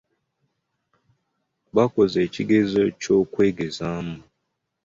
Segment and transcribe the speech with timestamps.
[1.75, 4.17] Baakoze ekigezo eky'okwegezaamu.